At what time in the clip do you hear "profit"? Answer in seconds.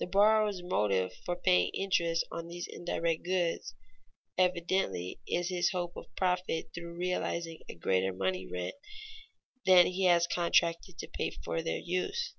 6.14-6.72